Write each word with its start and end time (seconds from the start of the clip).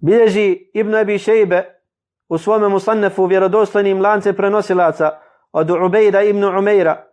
Bilježi 0.00 0.70
Ibn 0.74 0.94
Abi 0.94 1.18
Šejbe 1.18 1.80
u 2.28 2.38
svome 2.38 2.68
musannefu 2.68 3.26
vjerodostojnim 3.26 4.00
lance 4.00 4.32
prenosilaca 4.32 5.18
od 5.52 5.70
Ubejda 5.70 6.22
ibn 6.22 6.44
Umeira 6.44 7.06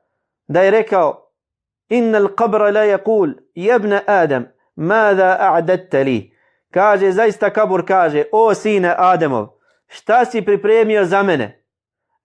da 0.47 0.61
je 0.61 0.71
rekao 0.71 1.31
Inna 1.89 2.19
al-qabra 2.19 2.73
la 2.73 2.85
yaqul 2.85 3.33
ibn 3.53 3.99
Adam 4.05 4.45
mada 4.75 5.37
a'dadta 5.39 6.03
li? 6.03 6.33
Kaže 6.71 7.11
zaista 7.11 7.49
kabur 7.49 7.85
kaže 7.85 8.23
o 8.31 8.53
sine 8.53 8.95
Ademov 8.97 9.47
šta 9.87 10.25
si 10.25 10.41
pripremio 10.41 11.05
za 11.05 11.23
mene? 11.23 11.63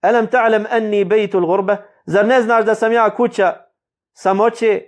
Alam 0.01 0.27
ta'lam 0.27 0.65
anni 0.71 1.05
baytul 1.05 1.45
ghurba 1.45 1.77
zar 2.05 2.25
ne 2.25 2.41
znaš 2.41 2.65
da 2.65 2.75
sam 2.75 2.91
ja 2.91 3.15
kuća 3.15 3.53
samoće? 4.13 4.81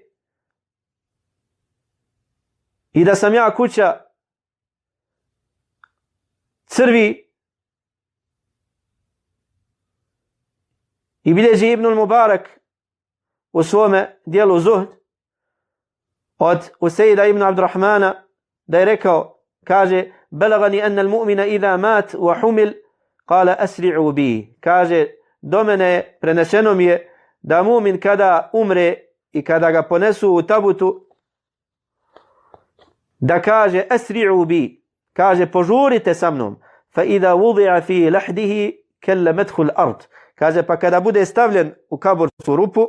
I 2.93 3.05
da 3.05 3.15
sam 3.15 3.33
ja 3.33 3.55
kuća 3.55 4.01
crvi 6.75 7.29
i 11.23 11.33
bilježi 11.33 11.71
Ibnul 11.71 11.95
Mubarak 11.95 12.59
u 13.51 13.63
svome 13.63 14.19
dijelu 14.25 14.59
Zuhd 14.59 14.87
od 16.37 16.69
Usejda 16.79 17.25
ibn 17.25 17.41
Abdurrahmana 17.41 18.23
da 18.65 18.79
je 18.79 18.85
rekao, 18.85 19.39
kaže, 19.63 20.11
belagani 20.29 20.81
anna 20.81 21.03
mu'mina 21.03 21.45
idha 21.45 21.77
mat 21.77 22.13
wa 22.13 22.41
humil, 22.41 22.73
kala 23.25 23.55
asri'u 23.59 24.11
bi. 24.11 24.55
Kaže, 24.59 25.07
do 25.41 25.63
mene 25.63 26.17
preneseno 26.21 26.73
mi 26.73 26.85
je 26.85 27.09
da 27.41 27.63
mumin 27.63 27.99
kada 27.99 28.49
umre 28.53 28.95
i 29.31 29.43
kada 29.43 29.71
ga 29.71 29.83
ponesu 29.83 30.33
u 30.33 30.41
tabutu, 30.41 31.05
da 33.19 33.41
kaže, 33.41 33.85
asri'u 33.89 34.45
bi. 34.45 34.82
Kaže, 35.13 35.45
požurite 35.45 36.13
sa 36.13 36.31
mnom. 36.31 36.59
Fa 36.95 37.03
ida 37.03 37.33
wudi'a 37.35 37.81
fi 37.81 38.09
lahdihi 38.09 38.73
kelle 38.99 39.33
methul 39.33 39.69
ard. 39.75 40.05
Kaže, 40.35 40.63
pa 40.63 40.77
kada 40.77 41.01
bude 41.01 41.25
stavljen 41.25 41.73
u 41.89 41.97
kabursku 41.97 42.55
rupu, 42.55 42.87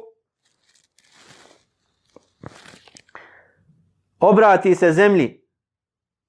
obrati 4.20 4.74
se 4.74 4.92
zemlji, 4.92 5.44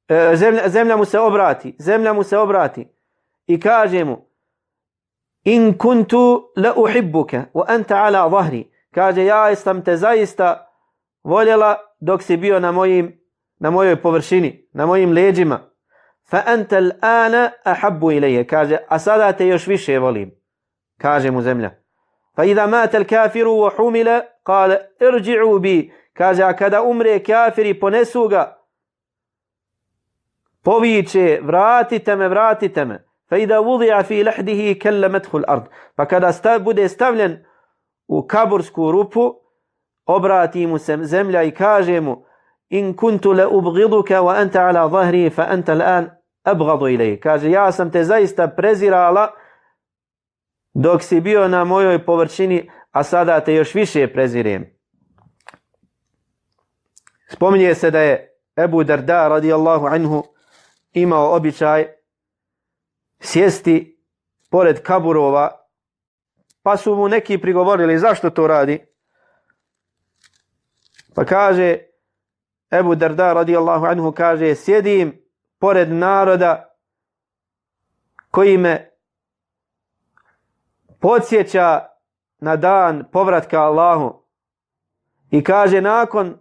e, 0.08 0.36
zemlja, 0.36 0.70
zemlja 0.70 0.98
mu 0.98 1.06
se 1.06 1.20
obrati, 1.20 1.76
zemlja 1.80 2.14
mu 2.14 2.24
se 2.24 2.38
obrati 2.38 2.88
i 3.48 3.60
kaže 3.60 4.04
mu, 4.04 4.18
in 5.44 5.78
kuntu 5.78 6.52
la 6.56 6.74
uhibbuka 6.76 7.46
wa 7.54 7.66
anta 7.68 7.96
ala 7.96 8.30
dhahri 8.30 8.72
Kaže, 8.92 9.26
ja 9.26 9.56
sam 9.56 9.84
te 9.84 9.98
zaista 9.98 10.72
voljela 11.24 11.76
dok 12.00 12.24
si 12.24 12.38
bio 12.38 12.60
na 12.60 12.72
mojim 12.72 13.26
na 13.60 13.72
mojoj 13.72 14.02
površini, 14.02 14.70
na 14.74 14.86
mojim 14.86 15.12
leđima. 15.12 15.60
Fa 16.30 16.44
anta 16.46 16.78
al-ana 16.78 17.52
ahabbu 17.64 18.12
ilayya. 18.12 18.48
Kaže, 18.48 18.78
a 18.88 19.00
sada 19.00 19.32
te 19.34 19.48
još 19.48 19.68
više 19.68 20.00
volim. 20.00 20.32
Kaže 20.98 21.32
mu 21.32 21.42
zemlja. 21.42 21.72
Fa 22.36 22.46
idha 22.46 22.68
mata 22.68 22.98
al-kafiru 22.98 23.52
wa 23.52 23.72
humila, 23.78 24.22
qala 24.44 24.78
irji'u 25.00 25.60
bi. 25.60 25.94
Kaže, 26.14 26.44
a 26.44 26.54
kada 26.56 26.82
umre 26.82 27.20
kafiri 27.24 27.80
ponesu 27.80 28.28
ga, 28.28 28.58
poviče 30.64 31.40
vratite 31.44 32.16
me, 32.16 32.28
vratite 32.28 32.86
me. 32.86 33.06
Fa 33.30 33.38
idha 33.38 33.60
wudi'a 33.60 34.04
fi 34.04 34.24
lahdihi 34.24 34.80
kallamathu 34.80 35.38
al-ard. 35.38 35.66
Pa 35.96 36.06
kada 36.06 36.34
sta, 36.34 36.60
bude 36.60 36.90
stavljen 36.90 37.46
u 38.08 38.28
kabursku 38.28 38.92
rupu, 38.92 39.36
obrati 40.06 40.68
mu 40.68 40.78
se 40.78 40.98
zemlja 41.02 41.44
i 41.44 41.52
kaže 41.52 42.02
mu, 42.02 42.26
in 42.70 42.96
kuntu 42.96 43.34
la 43.34 43.48
ubghiduka 43.48 44.22
wa 44.22 44.36
anta 44.36 44.68
ala 44.68 44.90
zahri 44.90 45.30
fa 45.30 45.44
anta 45.50 45.72
al'an 45.72 46.10
abghadu 46.44 46.88
ilayk. 46.88 47.24
Kaže, 47.24 47.50
ja 47.50 47.72
sam 47.72 47.92
te 47.92 48.04
zaista 48.04 48.48
prezirala, 48.48 49.32
dok 50.74 51.04
si 51.04 51.22
bio 51.22 51.48
na 51.48 51.64
mojoj 51.64 52.06
površini, 52.06 52.70
a 52.92 53.04
sada 53.04 53.40
te 53.40 53.54
još 53.54 53.74
više 53.74 54.14
prezirem. 54.14 54.66
Spominje 57.30 57.76
se 57.76 57.92
da 57.92 58.00
je 58.02 58.40
Ebu 58.58 58.84
Darda 58.84 59.28
radijallahu 59.28 59.86
anhu 59.86 60.24
imao 60.94 61.36
običaj 61.36 61.88
sjesti 63.20 64.02
pored 64.50 64.82
kaburova, 64.82 65.52
pa 66.64 66.78
su 66.78 66.96
mu 66.96 67.08
neki 67.08 67.38
prigovorili 67.38 68.00
zašto 68.00 68.30
to 68.30 68.48
radi. 68.48 68.86
Pa 71.16 71.26
kaže 71.26 71.78
Ebu 72.80 72.96
Darda 72.96 73.34
radijallahu 73.34 73.86
anhu 73.86 74.12
kaže 74.12 74.56
sjedim 74.56 75.22
pored 75.60 75.92
naroda 75.92 76.78
koji 78.32 78.58
me 78.58 78.92
podsjeća 81.00 81.86
na 82.40 82.56
dan 82.56 83.04
povratka 83.12 83.62
Allahu. 83.62 84.26
I 85.32 85.44
kaže 85.44 85.82
nakon 85.82 86.38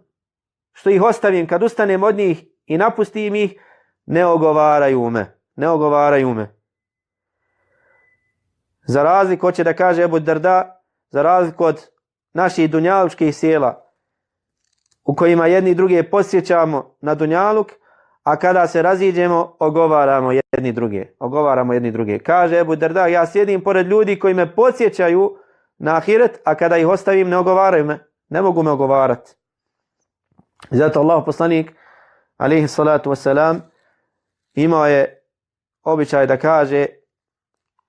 što 0.73 0.89
ih 0.89 1.01
ostavim 1.01 1.47
kad 1.47 1.63
ustanem 1.63 2.03
od 2.03 2.15
njih 2.15 2.45
i 2.65 2.77
napustim 2.77 3.35
ih 3.35 3.61
ne 4.05 4.25
ogovaraju 4.25 5.09
me 5.09 5.35
ne 5.55 5.69
ogovaraju 5.69 6.33
me. 6.33 6.55
Za 8.87 9.03
razliku 9.03 9.47
hoće 9.47 9.63
da 9.63 9.73
kaže 9.73 10.03
Ebu 10.03 10.19
Darda 10.19 10.81
za 11.09 11.21
razliku 11.21 11.63
od 11.63 11.89
naših 12.33 12.71
dunjalučkih 12.71 13.35
sjela 13.35 13.84
u 15.05 15.15
kojima 15.15 15.47
jedni 15.47 15.69
i 15.69 15.75
druge 15.75 16.03
posjećamo 16.03 16.95
na 17.01 17.15
dunjaluk 17.15 17.71
a 18.25 18.35
kada 18.39 18.67
se 18.67 18.81
raziđemo, 18.81 19.55
ogovaramo 19.59 20.31
jedni 20.31 20.71
druge. 20.71 21.05
Ogovaramo 21.19 21.73
jedni 21.73 21.91
druge. 21.91 22.19
Kaže 22.19 22.59
Ebu 22.59 22.75
Derda, 22.75 23.07
ja 23.07 23.25
sjedim 23.25 23.61
pored 23.61 23.87
ljudi 23.87 24.19
koji 24.19 24.33
me 24.33 24.55
podsjećaju 24.55 25.37
na 25.77 25.95
ahiret, 25.97 26.39
a 26.43 26.55
kada 26.55 26.77
ih 26.77 26.87
ostavim, 26.87 27.29
ne 27.29 27.37
ogovaraju 27.37 27.85
me. 27.85 27.99
Ne 28.29 28.41
mogu 28.41 28.63
me 28.63 28.71
ogovarati. 28.71 29.35
Zato 30.71 30.99
Allah 30.99 31.23
poslanik, 31.25 31.71
alihi 32.37 32.67
salatu 32.67 33.09
wasalam, 33.09 33.59
imao 34.53 34.87
je 34.87 35.21
običaj 35.83 36.27
da 36.27 36.37
kaže, 36.37 36.85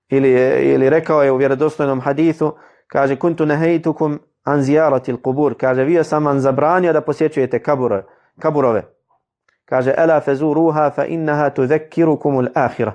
ili, 0.09 0.31
ili 0.73 0.89
rekao 0.89 1.23
je 1.23 1.31
u 1.31 1.37
vjerodostojnom 1.37 2.01
hadithu, 2.01 2.53
kaže, 2.87 3.15
kuntu 3.15 3.45
nehejtukum 3.45 4.19
an 4.47 4.61
zijarati 4.61 5.15
kubur. 5.23 5.57
Kaže, 5.57 5.83
vi 5.83 6.03
sam 6.03 6.25
vam 6.25 6.39
zabranio 6.39 6.93
da 6.93 7.01
posjećujete 7.01 7.59
kabure, 7.63 8.03
kaburove. 8.39 8.83
Kaže, 9.65 9.93
ela 9.97 10.19
fezuruha 10.21 10.91
fa 10.95 11.05
innaha 11.05 11.49
tudhekirukum 11.49 12.37
al-akhirah. 12.37 12.93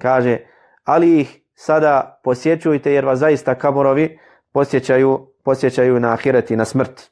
Kaže, 0.00 0.38
ali 0.84 1.20
ih 1.20 1.40
sada 1.54 2.20
posjećujte 2.24 2.92
jer 2.92 3.04
vas 3.04 3.18
zaista 3.18 3.54
kaburovi 3.54 4.18
posjećaju, 4.52 5.26
posjećaju 5.44 6.00
na 6.00 6.12
ahireti, 6.12 6.56
na 6.56 6.64
smrt. 6.64 7.11